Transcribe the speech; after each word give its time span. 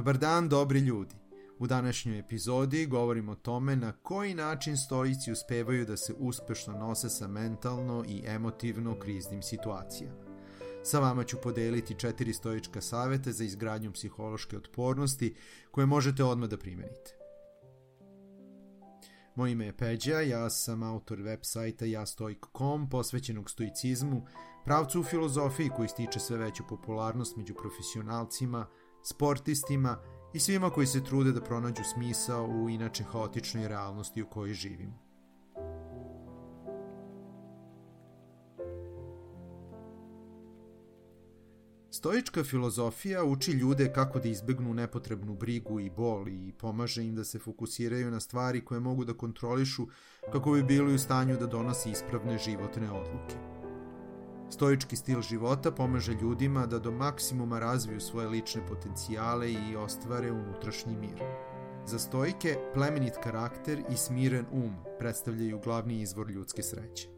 Dobar 0.00 0.18
dan, 0.18 0.48
dobri 0.48 0.78
ljudi. 0.78 1.14
U 1.58 1.66
današnjoj 1.66 2.18
epizodi 2.18 2.86
govorimo 2.86 3.32
o 3.32 3.34
tome 3.34 3.76
na 3.76 3.92
koji 3.92 4.34
način 4.34 4.76
stoici 4.76 5.32
uspevaju 5.32 5.86
da 5.86 5.96
se 5.96 6.14
uspešno 6.18 6.78
nose 6.78 7.08
sa 7.08 7.28
mentalno 7.28 8.04
i 8.08 8.22
emotivno 8.26 8.98
kriznim 8.98 9.42
situacijama. 9.42 10.16
Sa 10.82 11.00
vama 11.00 11.24
ću 11.24 11.36
podeliti 11.42 11.98
četiri 11.98 12.32
stoička 12.32 12.80
saveta 12.80 13.32
za 13.32 13.44
izgradnju 13.44 13.92
psihološke 13.92 14.56
otpornosti 14.56 15.34
koje 15.70 15.86
možete 15.86 16.24
odmah 16.24 16.48
da 16.48 16.58
primenite. 16.58 17.16
Moje 19.34 19.52
ime 19.52 19.66
je 19.66 19.76
Peđa, 19.76 20.20
ja 20.20 20.50
sam 20.50 20.82
autor 20.82 21.20
web 21.20 21.40
sajta 21.42 21.84
jastoik.com 21.84 22.90
posvećenog 22.90 23.50
stoicizmu, 23.50 24.26
pravcu 24.64 25.00
u 25.00 25.04
filozofiji 25.04 25.70
koji 25.76 25.88
stiče 25.88 26.20
sve 26.20 26.38
veću 26.38 26.62
popularnost 26.68 27.36
među 27.36 27.54
profesionalcima, 27.54 28.66
sportistima 29.02 29.98
i 30.34 30.40
svima 30.40 30.70
koji 30.70 30.86
se 30.86 31.04
trude 31.04 31.32
da 31.32 31.40
pronađu 31.40 31.82
smisao 31.94 32.46
u 32.46 32.68
inače 32.68 33.04
haotičnoj 33.04 33.68
realnosti 33.68 34.22
u 34.22 34.26
kojoj 34.26 34.54
živimo. 34.54 35.10
Stoička 41.92 42.44
filozofija 42.44 43.24
uči 43.24 43.52
ljude 43.52 43.92
kako 43.92 44.18
da 44.18 44.28
izbegnu 44.28 44.74
nepotrebnu 44.74 45.34
brigu 45.34 45.80
i 45.80 45.90
bol 45.90 46.28
i 46.28 46.52
pomaže 46.58 47.04
im 47.04 47.14
da 47.14 47.24
se 47.24 47.38
fokusiraju 47.38 48.10
na 48.10 48.20
stvari 48.20 48.64
koje 48.64 48.80
mogu 48.80 49.04
da 49.04 49.14
kontrolišu 49.14 49.86
kako 50.32 50.52
bi 50.52 50.62
bili 50.62 50.94
u 50.94 50.98
stanju 50.98 51.36
da 51.36 51.46
donose 51.46 51.90
ispravne 51.90 52.38
životne 52.38 52.90
odluke. 52.90 53.59
Stoički 54.50 54.96
stil 54.96 55.20
života 55.22 55.70
pomaže 55.70 56.12
ljudima 56.12 56.66
da 56.66 56.78
do 56.78 56.90
maksimuma 56.90 57.58
razviju 57.58 58.00
svoje 58.00 58.28
lične 58.28 58.66
potencijale 58.66 59.52
i 59.52 59.76
ostvare 59.76 60.32
unutrašnji 60.32 60.96
mir. 60.96 61.22
Za 61.86 61.98
stojike, 61.98 62.56
plemenit 62.74 63.14
karakter 63.22 63.82
i 63.90 63.96
smiren 63.96 64.46
um 64.52 64.74
predstavljaju 64.98 65.60
glavni 65.64 66.00
izvor 66.00 66.30
ljudske 66.30 66.62
sreće. 66.62 67.08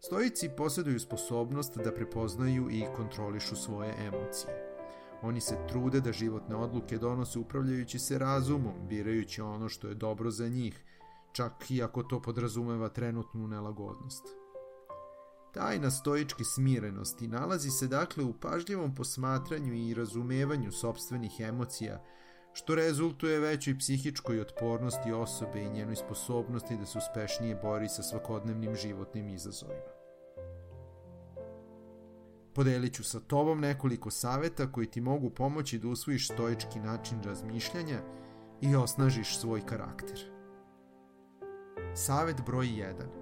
Stoici 0.00 0.50
posjeduju 0.56 1.00
sposobnost 1.00 1.78
da 1.78 1.94
prepoznaju 1.94 2.70
i 2.70 2.84
kontrolišu 2.96 3.56
svoje 3.56 3.94
emocije. 4.06 4.76
Oni 5.22 5.40
se 5.40 5.58
trude 5.68 6.00
da 6.00 6.12
životne 6.12 6.56
odluke 6.56 6.98
donose 6.98 7.38
upravljajući 7.38 7.98
se 7.98 8.18
razumom, 8.18 8.88
birajući 8.88 9.40
ono 9.40 9.68
što 9.68 9.88
je 9.88 9.94
dobro 9.94 10.30
za 10.30 10.48
njih, 10.48 10.84
čak 11.32 11.70
i 11.70 11.82
ako 11.82 12.02
to 12.02 12.22
podrazumeva 12.22 12.88
trenutnu 12.88 13.46
nelagodnost. 13.46 14.39
Tajna 15.54 15.90
stoičke 15.90 16.44
smirenosti 16.44 17.28
nalazi 17.28 17.70
se 17.70 17.86
dakle 17.88 18.24
u 18.24 18.32
pažljivom 18.32 18.94
posmatranju 18.94 19.74
i 19.74 19.94
razumevanju 19.94 20.72
sobstvenih 20.72 21.40
emocija, 21.40 22.04
što 22.52 22.74
rezultuje 22.74 23.40
većoj 23.40 23.78
psihičkoj 23.78 24.40
otpornosti 24.40 25.12
osobe 25.12 25.62
i 25.62 25.70
njenoj 25.70 25.96
sposobnosti 25.96 26.76
da 26.76 26.86
se 26.86 26.98
uspešnije 26.98 27.58
bori 27.62 27.88
sa 27.88 28.02
svakodnevnim 28.02 28.74
životnim 28.74 29.28
izazovima. 29.28 29.90
Podelit 32.54 32.94
ću 32.94 33.04
sa 33.04 33.20
tobom 33.20 33.60
nekoliko 33.60 34.10
saveta 34.10 34.72
koji 34.72 34.86
ti 34.86 35.00
mogu 35.00 35.30
pomoći 35.30 35.78
da 35.78 35.88
usvojiš 35.88 36.28
stoički 36.28 36.78
način 36.78 37.22
razmišljanja 37.22 38.00
i 38.60 38.76
osnažiš 38.76 39.38
svoj 39.38 39.66
karakter. 39.66 40.30
Savet 41.94 42.36
broj 42.46 42.66
1 42.66 43.19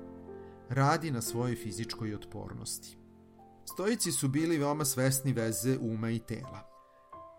radi 0.69 1.11
na 1.11 1.21
svojoj 1.21 1.57
fizičkoj 1.57 2.15
otpornosti. 2.15 2.99
Stojici 3.65 4.13
su 4.13 4.29
bili 4.29 4.59
veoma 4.59 4.85
svesni 4.85 5.33
veze 5.33 5.79
uma 5.81 6.11
i 6.11 6.19
tela. 6.19 6.69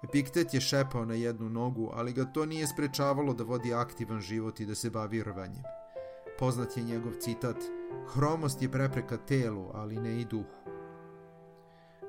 Epiktet 0.04 0.54
je 0.54 0.62
šepao 0.62 1.06
na 1.06 1.14
jednu 1.14 1.50
nogu, 1.50 1.90
ali 1.94 2.14
ga 2.14 2.26
to 2.26 2.46
nije 2.46 2.68
sprečavalo 2.68 3.34
da 3.34 3.44
vodi 3.44 3.74
aktivan 3.74 4.22
život 4.22 4.60
i 4.60 4.66
da 4.66 4.76
se 4.76 4.90
bavi 4.90 5.24
rvanjem. 5.24 5.64
Poznat 6.40 6.78
je 6.78 6.84
njegov 6.84 7.12
citat 7.20 7.58
Hromost 8.14 8.62
je 8.62 8.72
prepreka 8.72 9.18
telu, 9.18 9.70
ali 9.74 9.96
ne 9.96 10.22
i 10.22 10.26
duhu. 10.26 10.60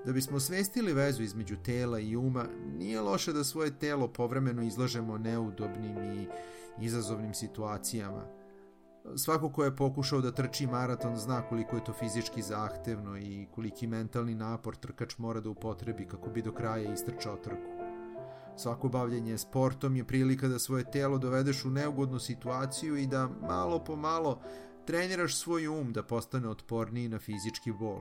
Da 0.06 0.12
bismo 0.12 0.40
svestili 0.40 0.92
vezu 0.92 1.22
između 1.22 1.56
tela 1.56 1.98
i 1.98 2.16
uma, 2.16 2.46
nije 2.78 3.00
loše 3.00 3.32
da 3.32 3.44
svoje 3.44 3.78
telo 3.78 4.08
povremeno 4.08 4.62
izlažemo 4.62 5.18
neudobnim 5.18 5.96
i 5.98 6.26
izazovnim 6.80 7.34
situacijama– 7.34 8.24
Svako 9.16 9.48
ko 9.52 9.64
je 9.64 9.76
pokušao 9.76 10.20
da 10.20 10.32
trči 10.32 10.66
maraton 10.66 11.16
zna 11.16 11.42
koliko 11.48 11.76
je 11.76 11.84
to 11.84 11.92
fizički 11.92 12.42
zahtevno 12.42 13.18
i 13.18 13.46
koliki 13.54 13.86
mentalni 13.86 14.34
napor 14.34 14.76
trkač 14.76 15.18
mora 15.18 15.40
da 15.40 15.50
upotrebi 15.50 16.06
kako 16.06 16.30
bi 16.30 16.42
do 16.42 16.52
kraja 16.52 16.92
istrčao 16.92 17.36
trku. 17.36 17.70
Svako 18.56 18.88
bavljenje 18.88 19.38
sportom 19.38 19.96
je 19.96 20.04
prilika 20.04 20.48
da 20.48 20.58
svoje 20.58 20.90
telo 20.90 21.18
dovedeš 21.18 21.64
u 21.64 21.70
neugodnu 21.70 22.18
situaciju 22.18 22.96
i 22.96 23.06
da 23.06 23.28
malo 23.48 23.84
po 23.84 23.96
malo 23.96 24.40
treniraš 24.86 25.36
svoj 25.36 25.68
um 25.68 25.92
da 25.92 26.02
postane 26.02 26.48
otporniji 26.48 27.08
na 27.08 27.18
fizički 27.18 27.72
bol. 27.72 28.00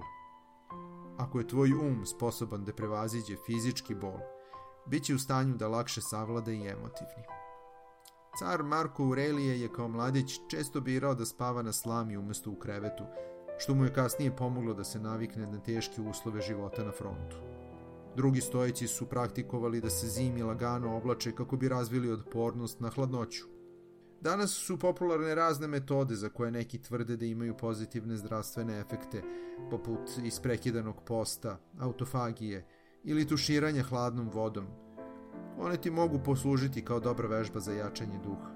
Ako 1.17 1.39
je 1.39 1.47
tvoj 1.47 1.73
um 1.73 2.05
sposoban 2.05 2.65
da 2.65 2.73
prevaziđe 2.73 3.35
fizički 3.45 3.95
bol, 3.95 4.19
bit 4.85 5.03
će 5.03 5.15
u 5.15 5.19
stanju 5.19 5.55
da 5.55 5.67
lakše 5.67 6.01
savlada 6.01 6.51
i 6.51 6.67
emotivni. 6.67 7.23
Car 8.37 8.63
Marko 8.63 9.03
Aurelije 9.03 9.61
je 9.61 9.73
kao 9.73 9.87
mladić 9.87 10.39
često 10.47 10.81
birao 10.81 11.15
da 11.15 11.25
spava 11.25 11.61
na 11.61 11.73
slami 11.73 12.17
umesto 12.17 12.51
u 12.51 12.55
krevetu, 12.55 13.03
što 13.57 13.75
mu 13.75 13.83
je 13.83 13.93
kasnije 13.93 14.35
pomoglo 14.35 14.73
da 14.73 14.83
se 14.83 14.99
navikne 14.99 15.47
na 15.47 15.59
teške 15.59 16.01
uslove 16.01 16.41
života 16.41 16.83
na 16.83 16.91
frontu. 16.91 17.37
Drugi 18.15 18.41
stojeći 18.41 18.87
su 18.87 19.05
praktikovali 19.05 19.81
da 19.81 19.89
se 19.89 20.07
zimi 20.07 20.43
lagano 20.43 20.97
oblače 20.97 21.31
kako 21.31 21.57
bi 21.57 21.69
razvili 21.69 22.11
otpornost 22.11 22.79
na 22.79 22.89
hladnoću. 22.89 23.45
Danas 24.21 24.51
su 24.51 24.79
popularne 24.79 25.35
razne 25.35 25.67
metode 25.67 26.15
za 26.15 26.29
koje 26.29 26.51
neki 26.51 26.81
tvrde 26.81 27.17
da 27.17 27.25
imaju 27.25 27.57
pozitivne 27.57 28.17
zdravstvene 28.17 28.79
efekte, 28.79 29.23
poput 29.71 30.09
isprekidanog 30.23 31.03
posta, 31.05 31.57
autofagije 31.79 32.67
ili 33.03 33.27
tuširanja 33.27 33.83
hladnom 33.83 34.29
vodom– 34.29 34.67
One 35.59 35.77
ti 35.77 35.91
mogu 35.91 36.19
poslužiti 36.25 36.85
kao 36.85 36.99
dobra 36.99 37.27
vežba 37.27 37.59
za 37.59 37.73
jačanje 37.73 38.19
duha. 38.23 38.49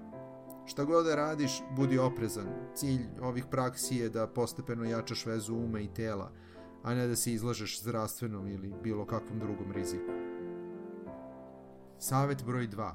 Šta 0.66 0.84
god 0.84 1.06
da 1.06 1.16
radiš, 1.16 1.62
budi 1.76 1.98
oprezan. 2.00 2.48
Cilj 2.76 3.08
ovih 3.22 3.46
praksi 3.52 3.96
je 3.96 4.10
da 4.10 4.28
postepeno 4.28 4.84
jačaš 4.84 5.26
vezu 5.26 5.56
uma 5.56 5.80
i 5.80 5.88
tela, 5.88 6.32
a 6.84 6.94
ne 6.94 7.08
da 7.08 7.16
se 7.16 7.34
izlažeš 7.34 7.82
zdravstvenom 7.82 8.48
ili 8.48 8.74
bilo 8.84 9.06
kakvom 9.06 9.40
drugom 9.40 9.72
riziku. 9.72 10.12
Savet 12.00 12.44
broj 12.46 12.68
2. 12.68 12.92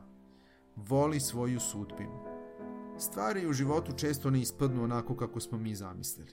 Voli 0.76 1.20
svoju 1.20 1.60
sudbinu. 1.60 2.24
Stvari 2.98 3.46
u 3.46 3.52
životu 3.52 3.92
često 3.92 4.30
ne 4.30 4.40
ispadnu 4.40 4.84
onako 4.84 5.16
kako 5.16 5.40
smo 5.40 5.58
mi 5.58 5.74
zamislili. 5.74 6.32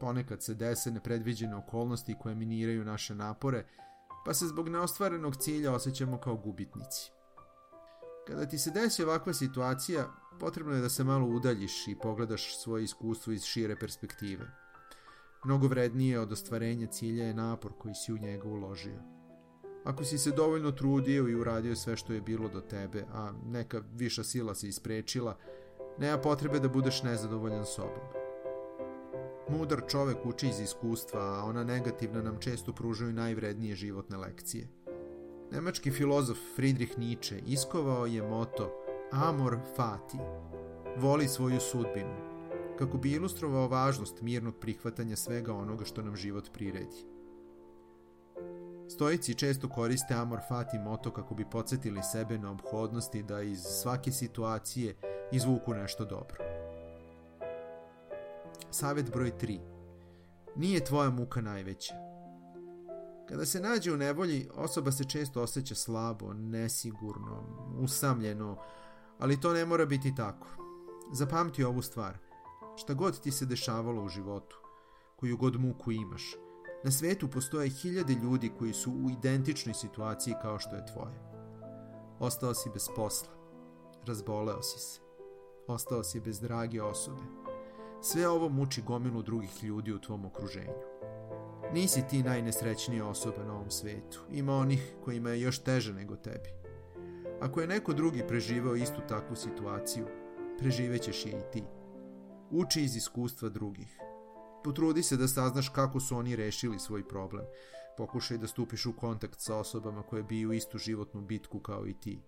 Ponekad 0.00 0.42
se 0.42 0.54
dese 0.54 0.90
nepredviđene 0.90 1.56
okolnosti 1.56 2.16
koje 2.20 2.34
miniraju 2.34 2.84
naše 2.84 3.14
napore, 3.14 3.64
pa 4.24 4.34
se 4.34 4.46
zbog 4.46 4.68
neostvarenog 4.68 5.36
cilja 5.36 5.72
osjećamo 5.72 6.18
kao 6.18 6.36
gubitnici. 6.36 7.12
Kada 8.26 8.46
ti 8.46 8.58
se 8.58 8.70
desi 8.70 9.02
ovakva 9.02 9.32
situacija, 9.32 10.08
potrebno 10.40 10.74
je 10.74 10.80
da 10.80 10.88
se 10.88 11.04
malo 11.04 11.26
udaljiš 11.26 11.88
i 11.88 11.98
pogledaš 12.02 12.58
svoje 12.58 12.84
iskustvo 12.84 13.32
iz 13.32 13.44
šire 13.44 13.76
perspektive. 13.76 14.50
Mnogo 15.44 15.66
vrednije 15.66 16.20
od 16.20 16.32
ostvarenja 16.32 16.86
cilja 16.86 17.24
je 17.24 17.34
napor 17.34 17.72
koji 17.78 17.94
si 17.94 18.12
u 18.12 18.18
njega 18.18 18.48
uložio. 18.48 19.02
Ako 19.84 20.04
si 20.04 20.18
se 20.18 20.30
dovoljno 20.30 20.72
trudio 20.72 21.28
i 21.28 21.34
uradio 21.34 21.76
sve 21.76 21.96
što 21.96 22.12
je 22.12 22.20
bilo 22.20 22.48
do 22.48 22.60
tebe, 22.60 23.04
a 23.12 23.32
neka 23.46 23.82
viša 23.92 24.24
sila 24.24 24.54
se 24.54 24.68
isprečila, 24.68 25.38
nema 25.98 26.18
potrebe 26.18 26.60
da 26.60 26.68
budeš 26.68 27.02
nezadovoljan 27.02 27.66
sobom. 27.66 28.19
Mudar 29.50 29.82
čovek 29.88 30.26
uči 30.26 30.48
iz 30.48 30.60
iskustva, 30.60 31.20
a 31.20 31.44
ona 31.44 31.64
negativna 31.64 32.22
nam 32.22 32.38
često 32.40 32.72
pružaju 32.72 33.12
najvrednije 33.12 33.76
životne 33.76 34.16
lekcije. 34.16 34.68
Nemački 35.52 35.90
filozof 35.90 36.38
Friedrich 36.56 36.98
Nietzsche 36.98 37.38
iskovao 37.46 38.06
je 38.06 38.22
moto 38.22 38.72
Amor 39.12 39.58
fati, 39.76 40.18
voli 40.96 41.28
svoju 41.28 41.60
sudbinu, 41.60 42.16
kako 42.78 42.98
bi 42.98 43.12
ilustrovao 43.12 43.68
važnost 43.68 44.22
mirnog 44.22 44.54
prihvatanja 44.60 45.16
svega 45.16 45.54
onoga 45.54 45.84
što 45.84 46.02
nam 46.02 46.16
život 46.16 46.50
priredi. 46.52 47.06
Stojici 48.88 49.34
često 49.34 49.68
koriste 49.68 50.14
Amor 50.14 50.40
Fati 50.48 50.78
moto 50.78 51.10
kako 51.10 51.34
bi 51.34 51.50
podsjetili 51.50 52.02
sebe 52.02 52.38
na 52.38 52.50
obhodnosti 52.50 53.22
da 53.22 53.42
iz 53.42 53.60
svake 53.60 54.12
situacije 54.12 54.94
izvuku 55.32 55.74
nešto 55.74 56.04
dobro. 56.04 56.49
Savet 58.72 59.12
broj 59.12 59.32
3. 59.40 59.60
Nije 60.56 60.84
tvoja 60.84 61.10
muka 61.10 61.40
najveća. 61.40 61.94
Kada 63.28 63.46
se 63.46 63.60
nađe 63.60 63.92
u 63.92 63.96
nevolji, 63.96 64.48
osoba 64.54 64.92
se 64.92 65.04
često 65.04 65.42
osjeća 65.42 65.74
slabo, 65.74 66.32
nesigurno, 66.32 67.44
usamljeno, 67.80 68.56
ali 69.18 69.40
to 69.40 69.52
ne 69.52 69.64
mora 69.64 69.86
biti 69.86 70.14
tako. 70.14 70.46
Zapamti 71.12 71.64
ovu 71.64 71.82
stvar. 71.82 72.18
Šta 72.76 72.94
god 72.94 73.20
ti 73.20 73.30
se 73.30 73.46
dešavalo 73.46 74.04
u 74.04 74.08
životu, 74.08 74.60
koju 75.16 75.36
god 75.36 75.60
muku 75.60 75.92
imaš, 75.92 76.36
na 76.84 76.90
svetu 76.90 77.28
postoje 77.28 77.68
hiljade 77.68 78.12
ljudi 78.12 78.52
koji 78.58 78.72
su 78.72 78.92
u 78.92 79.10
identičnoj 79.10 79.74
situaciji 79.74 80.34
kao 80.42 80.58
što 80.58 80.76
je 80.76 80.86
tvoje. 80.86 81.20
Ostao 82.18 82.54
si 82.54 82.70
bez 82.70 82.88
posla. 82.96 83.28
Razboleo 84.06 84.62
si 84.62 84.78
se. 84.78 85.00
Ostao 85.66 86.04
si 86.04 86.20
bez 86.20 86.40
drage 86.40 86.82
osobe. 86.82 87.22
Sve 88.02 88.28
ovo 88.28 88.48
muči 88.48 88.82
gomilu 88.82 89.22
drugih 89.22 89.64
ljudi 89.64 89.92
u 89.92 89.98
tvom 89.98 90.24
okruženju. 90.24 90.74
Nisi 91.72 92.02
ti 92.10 92.22
najnesrećnija 92.22 93.06
osoba 93.06 93.44
na 93.44 93.54
ovom 93.54 93.70
svetu. 93.70 94.20
Ima 94.30 94.56
onih 94.56 94.94
kojima 95.04 95.30
je 95.30 95.40
još 95.40 95.58
teže 95.58 95.92
nego 95.92 96.16
tebi. 96.16 96.48
Ako 97.40 97.60
je 97.60 97.66
neko 97.66 97.92
drugi 97.92 98.22
preživao 98.28 98.76
istu 98.76 99.00
takvu 99.08 99.36
situaciju, 99.36 100.06
preživećeš 100.58 101.26
je 101.26 101.32
i 101.32 101.52
ti. 101.52 101.64
Uči 102.50 102.82
iz 102.82 102.96
iskustva 102.96 103.48
drugih. 103.48 103.98
Potrudi 104.64 105.02
se 105.02 105.16
da 105.16 105.28
saznaš 105.28 105.68
kako 105.68 106.00
su 106.00 106.16
oni 106.16 106.36
rešili 106.36 106.78
svoj 106.78 107.08
problem. 107.08 107.44
Pokušaj 107.96 108.38
da 108.38 108.46
stupiš 108.46 108.86
u 108.86 108.92
kontakt 108.92 109.40
sa 109.40 109.56
osobama 109.56 110.02
koje 110.02 110.22
biju 110.22 110.52
istu 110.52 110.78
životnu 110.78 111.20
bitku 111.20 111.60
kao 111.60 111.86
i 111.86 111.94
ti. 111.94 112.22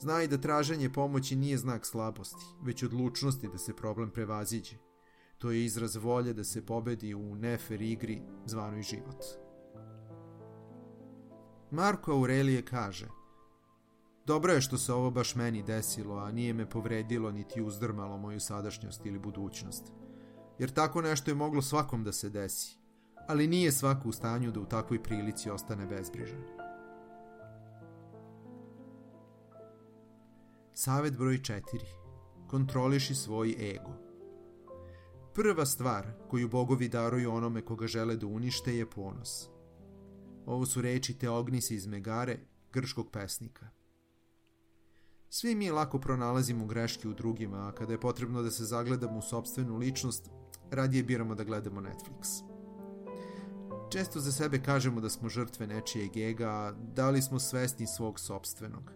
Znaj 0.00 0.26
da 0.26 0.38
traženje 0.38 0.92
pomoći 0.92 1.36
nije 1.36 1.58
znak 1.58 1.86
slabosti, 1.86 2.44
već 2.62 2.82
odlučnosti 2.82 3.48
da 3.48 3.58
se 3.58 3.76
problem 3.76 4.10
prevaziđe. 4.10 4.85
To 5.38 5.50
je 5.50 5.64
izraz 5.64 5.96
volje 5.96 6.32
da 6.32 6.44
se 6.44 6.66
pobedi 6.66 7.14
u 7.14 7.34
nefer 7.34 7.82
igri 7.82 8.22
zvanoj 8.46 8.82
život. 8.82 9.24
Marko 11.70 12.12
Aurelije 12.12 12.62
kaže 12.62 13.08
Dobro 14.26 14.52
je 14.52 14.60
što 14.60 14.78
se 14.78 14.92
ovo 14.92 15.10
baš 15.10 15.34
meni 15.34 15.62
desilo, 15.62 16.16
a 16.16 16.32
nije 16.32 16.52
me 16.52 16.70
povredilo 16.70 17.32
niti 17.32 17.62
uzdrmalo 17.62 18.18
moju 18.18 18.40
sadašnjost 18.40 19.06
ili 19.06 19.18
budućnost. 19.18 19.92
Jer 20.58 20.70
tako 20.70 21.02
nešto 21.02 21.30
je 21.30 21.34
moglo 21.34 21.62
svakom 21.62 22.04
da 22.04 22.12
se 22.12 22.30
desi, 22.30 22.78
ali 23.28 23.46
nije 23.46 23.72
svako 23.72 24.08
u 24.08 24.12
stanju 24.12 24.50
da 24.50 24.60
u 24.60 24.64
takvoj 24.64 25.02
prilici 25.02 25.50
ostane 25.50 25.86
bezbrižan. 25.86 26.42
Savet 30.74 31.16
broj 31.18 31.38
4. 31.38 31.60
Kontroliši 32.46 33.14
svoj 33.14 33.74
ego. 33.74 34.05
Prva 35.36 35.66
stvar 35.66 36.06
koju 36.28 36.48
bogovi 36.48 36.88
daruju 36.88 37.32
onome 37.32 37.62
koga 37.62 37.86
žele 37.86 38.16
da 38.16 38.26
unište 38.26 38.76
je 38.76 38.90
ponos. 38.90 39.48
Ovo 40.46 40.66
su 40.66 40.82
reči 40.82 41.18
Teognisa 41.18 41.74
iz 41.74 41.86
Megare, 41.86 42.38
grškog 42.72 43.10
pesnika. 43.10 43.68
Svi 45.28 45.54
mi 45.54 45.70
lako 45.70 45.98
pronalazimo 45.98 46.66
greške 46.66 47.08
u 47.08 47.14
drugima, 47.14 47.68
a 47.68 47.72
kada 47.72 47.92
je 47.92 48.00
potrebno 48.00 48.42
da 48.42 48.50
se 48.50 48.64
zagledamo 48.64 49.18
u 49.18 49.22
sobstvenu 49.22 49.76
ličnost, 49.76 50.30
radije 50.70 51.02
biramo 51.02 51.34
da 51.34 51.44
gledamo 51.44 51.80
Netflix. 51.80 52.42
Često 53.92 54.20
za 54.20 54.32
sebe 54.32 54.62
kažemo 54.62 55.00
da 55.00 55.10
smo 55.10 55.28
žrtve 55.28 55.66
nečijeg 55.66 56.16
ega, 56.16 56.48
a 56.48 56.72
da 56.72 57.10
li 57.10 57.22
smo 57.22 57.38
svesni 57.38 57.86
svog 57.86 58.20
sobstvenog? 58.20 58.92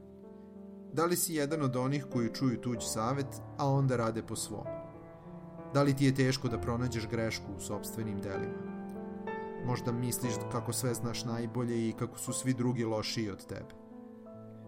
Da 0.92 1.04
li 1.04 1.16
si 1.16 1.34
jedan 1.34 1.62
od 1.62 1.76
onih 1.76 2.06
koji 2.12 2.34
čuju 2.34 2.60
tuđ 2.60 2.78
savet, 2.80 3.40
a 3.58 3.68
onda 3.68 3.96
rade 3.96 4.22
po 4.22 4.36
svom? 4.36 4.79
Da 5.74 5.82
li 5.82 5.96
ti 5.96 6.04
je 6.04 6.14
teško 6.14 6.48
da 6.48 6.58
pronađeš 6.58 7.08
grešku 7.08 7.52
u 7.56 7.60
sobstvenim 7.60 8.20
delima? 8.20 8.80
Možda 9.66 9.92
misliš 9.92 10.32
kako 10.52 10.72
sve 10.72 10.94
znaš 10.94 11.24
najbolje 11.24 11.88
i 11.88 11.92
kako 11.92 12.18
su 12.18 12.32
svi 12.32 12.54
drugi 12.54 12.84
lošiji 12.84 13.30
od 13.30 13.46
tebe. 13.46 13.74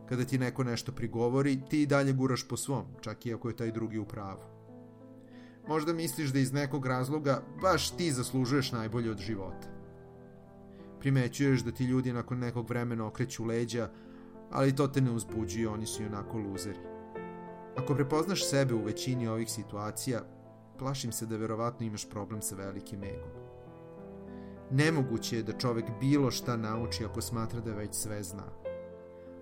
Kada 0.08 0.24
ti 0.24 0.38
neko 0.38 0.64
nešto 0.64 0.92
prigovori, 0.92 1.60
ti 1.70 1.82
i 1.82 1.86
dalje 1.86 2.12
guraš 2.12 2.48
po 2.48 2.56
svom, 2.56 2.84
čak 3.00 3.26
i 3.26 3.34
ako 3.34 3.48
je 3.48 3.56
taj 3.56 3.72
drugi 3.72 3.98
u 3.98 4.04
pravu. 4.04 4.42
Možda 5.68 5.92
misliš 5.92 6.30
da 6.30 6.38
iz 6.38 6.52
nekog 6.52 6.86
razloga 6.86 7.42
baš 7.62 7.90
ti 7.90 8.12
zaslužuješ 8.12 8.72
najbolje 8.72 9.10
od 9.10 9.18
života. 9.18 9.68
Primećuješ 11.00 11.60
da 11.60 11.72
ti 11.72 11.84
ljudi 11.84 12.12
nakon 12.12 12.38
nekog 12.38 12.68
vremena 12.68 13.06
okreću 13.06 13.44
leđa, 13.44 13.90
ali 14.50 14.76
to 14.76 14.88
te 14.88 15.00
ne 15.00 15.10
uzbuđuje, 15.10 15.68
oni 15.68 15.86
su 15.86 16.02
i 16.02 16.06
onako 16.06 16.38
luzeri. 16.38 16.78
Ako 17.76 17.94
prepoznaš 17.94 18.48
sebe 18.48 18.74
u 18.74 18.84
većini 18.84 19.28
ovih 19.28 19.50
situacija, 19.50 20.20
plašim 20.82 21.12
se 21.12 21.26
da 21.26 21.36
verovatno 21.36 21.86
imaš 21.86 22.08
problem 22.10 22.42
sa 22.42 22.56
velikim 22.56 23.04
egom. 23.04 23.30
Nemoguće 24.70 25.36
je 25.36 25.42
da 25.42 25.58
čovek 25.58 25.84
bilo 26.00 26.30
šta 26.30 26.56
nauči 26.56 27.04
ako 27.04 27.20
smatra 27.20 27.60
da 27.60 27.74
već 27.74 27.94
sve 27.94 28.22
zna. 28.22 28.48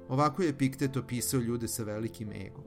Ovako 0.08 0.42
je 0.42 0.48
Epiktet 0.48 0.96
opisao 0.96 1.40
ljude 1.40 1.68
sa 1.68 1.82
velikim 1.82 2.32
egom. 2.32 2.64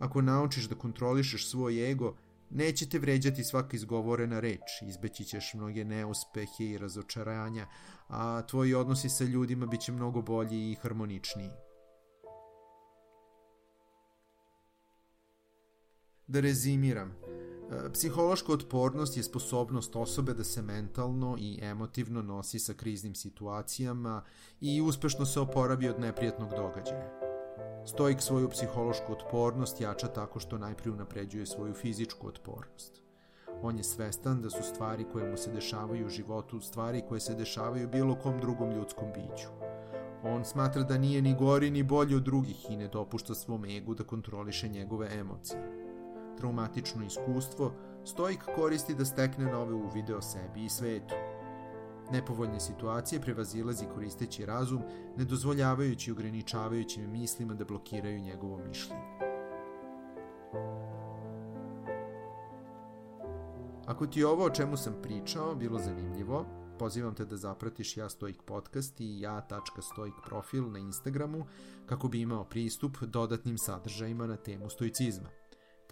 Ako 0.00 0.22
naučiš 0.22 0.68
da 0.68 0.74
kontrolišeš 0.74 1.50
svoj 1.50 1.90
ego, 1.90 2.16
neće 2.50 2.88
te 2.88 2.98
vređati 2.98 3.44
svaka 3.44 3.76
izgovorena 3.76 4.40
reč, 4.40 4.82
izbeći 4.88 5.24
ćeš 5.24 5.54
mnoge 5.54 5.84
neuspehe 5.84 6.64
i 6.64 6.78
razočaranja, 6.78 7.66
a 8.08 8.42
tvoji 8.42 8.74
odnosi 8.74 9.08
sa 9.08 9.24
ljudima 9.24 9.66
bit 9.66 9.80
će 9.80 9.92
mnogo 9.92 10.22
bolji 10.22 10.70
i 10.70 10.74
harmoničniji. 10.74 11.50
Da 16.26 16.40
rezimiram, 16.40 17.14
psihološka 17.92 18.52
otpornost 18.52 19.16
je 19.16 19.22
sposobnost 19.22 19.96
osobe 19.96 20.34
da 20.34 20.44
se 20.44 20.62
mentalno 20.62 21.36
i 21.38 21.58
emotivno 21.62 22.22
nosi 22.22 22.58
sa 22.58 22.74
kriznim 22.74 23.14
situacijama 23.14 24.22
i 24.60 24.80
uspešno 24.80 25.26
se 25.26 25.40
oporavi 25.40 25.88
od 25.88 26.00
neprijetnog 26.00 26.50
događaja. 26.50 27.18
Stoik 27.86 28.20
svoju 28.20 28.48
psihološku 28.48 29.12
otpornost 29.12 29.80
jača 29.80 30.06
tako 30.06 30.40
što 30.40 30.58
najprije 30.58 30.92
unapređuje 30.92 31.46
svoju 31.46 31.74
fizičku 31.74 32.28
otpornost. 32.28 33.02
On 33.62 33.76
je 33.76 33.84
svestan 33.84 34.42
da 34.42 34.50
su 34.50 34.62
stvari 34.62 35.04
koje 35.12 35.30
mu 35.30 35.36
se 35.36 35.52
dešavaju 35.52 36.06
u 36.06 36.10
životu 36.10 36.60
stvari 36.60 37.02
koje 37.08 37.20
se 37.20 37.34
dešavaju 37.34 37.88
bilo 37.88 38.14
kom 38.14 38.40
drugom 38.40 38.70
ljudskom 38.70 39.08
biću. 39.14 39.48
On 40.24 40.44
smatra 40.44 40.82
da 40.82 40.98
nije 40.98 41.22
ni 41.22 41.36
gori 41.38 41.70
ni 41.70 41.82
bolji 41.82 42.14
od 42.14 42.22
drugih 42.22 42.70
i 42.70 42.76
ne 42.76 42.88
dopušta 42.88 43.34
svom 43.34 43.64
egu 43.64 43.94
da 43.94 44.04
kontroliše 44.04 44.68
njegove 44.68 45.08
emocije 45.18 45.81
traumatično 46.42 47.04
iskustvo, 47.04 47.72
stoik 48.04 48.44
koristi 48.56 48.94
da 48.94 49.04
stekne 49.04 49.44
nove 49.44 49.74
uvide 49.74 50.16
o 50.16 50.22
sebi 50.22 50.64
i 50.64 50.68
svetu. 50.68 51.14
Nepovoljne 52.12 52.60
situacije 52.60 53.20
prevazilazi 53.20 53.86
koristeći 53.94 54.46
razum, 54.46 54.82
ne 55.16 55.24
dozvoljavajući 55.24 56.10
i 56.10 56.12
ograničavajućim 56.12 57.10
mislima 57.10 57.54
da 57.54 57.64
blokiraju 57.64 58.20
njegovo 58.20 58.58
mišljenje. 58.58 59.02
Ako 63.86 64.06
ti 64.06 64.24
ovo 64.24 64.44
o 64.44 64.50
čemu 64.50 64.76
sam 64.76 64.94
pričao 65.02 65.54
bilo 65.54 65.78
zanimljivo, 65.78 66.46
pozivam 66.78 67.14
te 67.14 67.24
da 67.24 67.36
zapratiš 67.36 67.96
Ja 67.96 68.08
Stoik 68.08 68.42
podcast 68.42 69.00
i 69.00 69.20
ja.stoik 69.20 70.14
profil 70.26 70.70
na 70.70 70.78
Instagramu 70.78 71.46
kako 71.86 72.08
bi 72.08 72.20
imao 72.20 72.44
pristup 72.44 72.98
dodatnim 73.00 73.58
sadržajima 73.58 74.26
na 74.26 74.36
temu 74.36 74.70
stoicizma. 74.70 75.41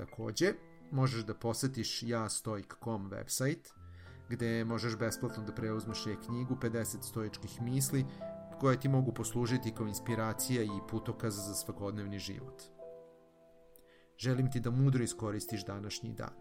Takođe, 0.01 0.53
možeš 0.91 1.25
da 1.25 1.35
posetiš 1.35 2.03
jastoik.com 2.03 3.11
website, 3.11 3.73
gde 4.29 4.65
možeš 4.65 4.97
besplatno 4.97 5.45
da 5.45 5.55
preuzmeš 5.55 6.07
e-knjigu 6.07 6.57
50 6.63 7.03
stoičkih 7.03 7.63
misli 7.63 8.05
koje 8.61 8.81
ti 8.81 8.89
mogu 8.89 9.13
poslužiti 9.15 9.75
kao 9.75 9.87
inspiracija 9.87 10.63
i 10.63 10.87
putokaz 10.91 11.35
za 11.35 11.55
svakodnevni 11.55 12.19
život. 12.19 12.63
Želim 14.19 14.51
ti 14.51 14.61
da 14.61 14.71
mudro 14.71 15.05
iskoristiš 15.05 15.65
današnji 15.65 16.13
dan. 16.13 16.35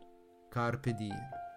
Carpe 0.53 0.93
diem. 0.93 1.48